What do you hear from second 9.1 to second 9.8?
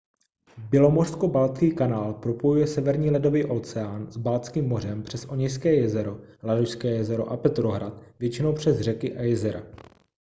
a jezera